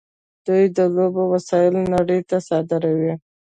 [0.45, 3.13] دوی د لوبو وسایل نړۍ ته صادروي.